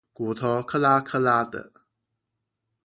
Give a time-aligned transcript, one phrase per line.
[0.17, 1.71] 骨頭喀啦喀啦地